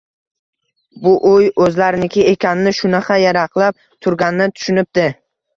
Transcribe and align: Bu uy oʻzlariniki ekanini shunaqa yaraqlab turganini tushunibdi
Bu 1.03 1.11
uy 1.31 1.45
oʻzlariniki 1.65 2.25
ekanini 2.31 2.73
shunaqa 2.79 3.19
yaraqlab 3.25 3.87
turganini 4.07 4.49
tushunibdi 4.57 5.07